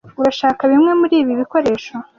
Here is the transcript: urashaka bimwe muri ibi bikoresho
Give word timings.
urashaka 0.21 0.61
bimwe 0.71 0.91
muri 0.99 1.15
ibi 1.21 1.33
bikoresho 1.41 1.93